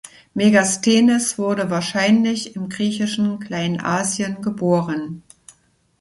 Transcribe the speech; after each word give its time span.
Megasthenes 0.33 1.37
wurde 1.37 1.69
wahrscheinlich 1.69 2.55
im 2.55 2.69
griechischen 2.69 3.37
Kleinasien 3.39 4.41
geboren. 4.41 5.21